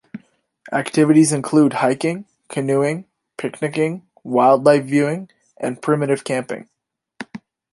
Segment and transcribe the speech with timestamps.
[0.73, 3.05] Activities include hiking, canoeing,
[3.37, 6.67] picnicing, wildlife viewing and primitive camping.